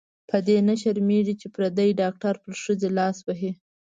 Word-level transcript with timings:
په 0.29 0.37
دې 0.47 0.57
نه 0.67 0.75
شرمېږې 0.81 1.35
چې 1.41 1.47
پردې 1.55 1.97
ډاکټر 2.01 2.35
پر 2.43 2.53
ښځې 2.63 2.89
لاس 2.97 3.17
وهي. 3.23 3.51